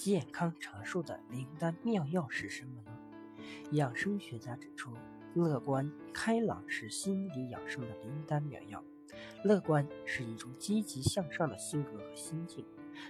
[0.00, 2.98] 健康长寿的灵丹妙药是什么呢？
[3.72, 4.94] 养生学家指出，
[5.34, 8.82] 乐观开朗是心理养生的灵丹妙药。
[9.44, 12.64] 乐观是一种积极向上的性格和心境，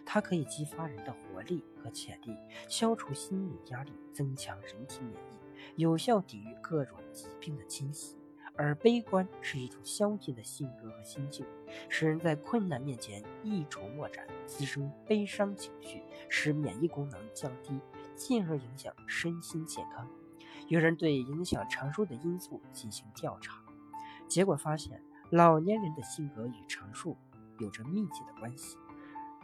[0.05, 2.37] 它可以激发人的活力和潜力，
[2.69, 5.39] 消除心理压力，增强人体免疫，
[5.77, 8.20] 有效抵御各种疾病的侵袭。
[8.63, 11.47] 而悲观是一种消极的性格和心境，
[11.89, 17.81] 使人在困难面前一筹莫展，滋生悲伤情绪，使免疫功能降低，
[18.15, 20.07] 进而影响身心健康。
[20.69, 23.63] 有人对影响长寿的因素进行调查，
[24.29, 27.17] 结果发现，老年人的性格与长寿
[27.61, 28.77] 有着密切的关系。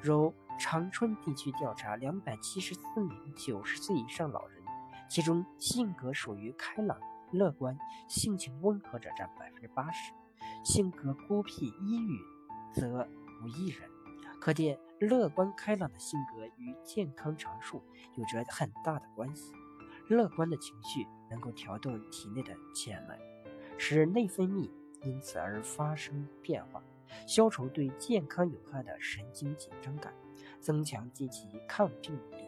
[0.03, 4.63] 如长春地区调查两百七十四名九十岁以上老人，
[5.09, 7.01] 其中性格属于开朗。
[7.37, 10.13] 乐观、性情温和者占百分之八十，
[10.65, 12.19] 性格孤僻、抑郁
[12.73, 13.07] 则
[13.43, 13.89] 无一人。
[14.41, 17.83] 可见，乐观开朗的性格与健康长寿
[18.15, 19.53] 有着很大的关系。
[20.09, 23.19] 乐观的情绪能够调动体内的潜能，
[23.77, 24.71] 使内分泌
[25.03, 26.81] 因此而发生变化，
[27.27, 30.15] 消除对健康有害的神经紧张感，
[30.61, 32.45] 增强机体抗病能力。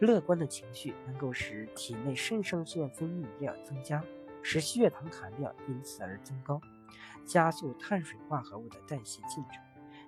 [0.00, 4.02] 乐观的情绪能够使体内肾上腺分泌量增加。
[4.48, 6.60] 使血糖含量因此而增高，
[7.24, 9.60] 加速碳水化合物的代谢进程，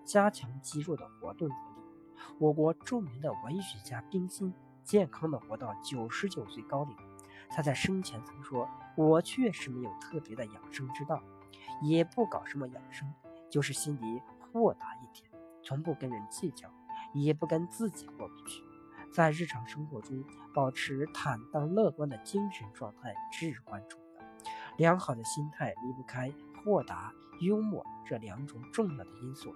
[0.04, 2.22] 加强肌肉的活动能力。
[2.38, 6.96] 我国著名的文学家冰心健康的活到九十九岁高龄。
[7.50, 11.20] 他在生前曾说：“我确实没有特别的养生之道，
[11.82, 13.12] 也不搞什么养生，
[13.50, 15.28] 就是心里豁达一点，
[15.64, 16.70] 从不跟人计较，
[17.12, 18.62] 也不跟自己过不去。
[19.12, 20.22] 在日常生活中
[20.54, 24.07] 保持坦荡乐观的精神状态至关重要。”
[24.78, 29.52] 良好的心态离不开豁达、幽默这两种重要的因素。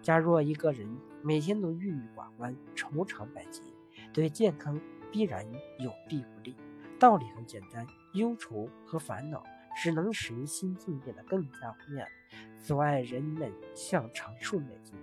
[0.00, 0.88] 假若一个人
[1.22, 3.60] 每天都郁郁寡欢、愁肠百结，
[4.12, 4.80] 对健康
[5.12, 5.46] 必然
[5.78, 6.56] 有弊无利。
[6.98, 9.44] 道理很简单，忧愁和烦恼
[9.76, 12.08] 只能使人心境变得更加灰暗，
[12.58, 14.94] 阻碍人们向长寿迈进。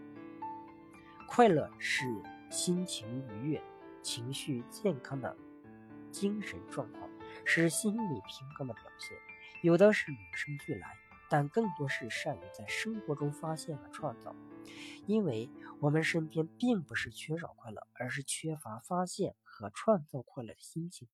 [1.28, 2.06] 快乐是
[2.50, 3.62] 心情愉悦、
[4.02, 5.38] 情绪健康的
[6.10, 7.08] 精神状况，
[7.46, 9.16] 是心理平衡的表现。
[9.62, 10.98] 有的是与生俱来，
[11.30, 14.36] 但更多是善于在生活中发现和创造。
[15.06, 21.08] 因为我们身边并不是缺少快乐，而是缺乏发现和创造快乐的心情。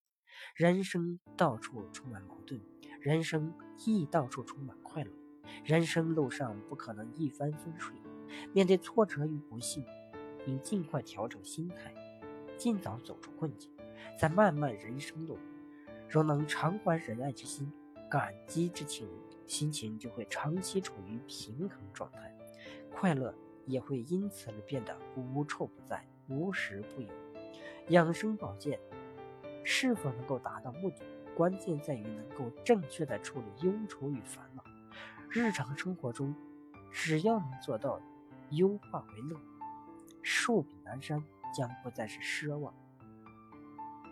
[0.55, 2.61] 人生到处充满矛盾，
[3.01, 3.53] 人生
[3.85, 5.11] 亦到处充满快乐。
[5.63, 7.95] 人生路上不可能一帆风顺，
[8.53, 9.83] 面对挫折与不幸，
[10.45, 11.93] 应尽快调整心态，
[12.57, 13.71] 尽早走出困境。
[14.19, 15.39] 在漫漫人生路，
[16.07, 17.71] 若能常怀仁爱之心。
[18.09, 19.07] 感激之情，
[19.45, 22.33] 心情就会长期处于平衡状态，
[22.91, 23.33] 快乐
[23.65, 27.09] 也会因此而变得无处不在、无时不有。
[27.89, 28.79] 养生保健
[29.63, 30.97] 是否能够达到目的，
[31.35, 34.63] 关键在于能够正确的处理忧愁与烦恼。
[35.29, 36.33] 日常生活中，
[36.91, 37.99] 只要能做到
[38.51, 39.37] 忧化为乐，
[40.21, 41.21] 寿比南山
[41.53, 42.73] 将不再是奢望。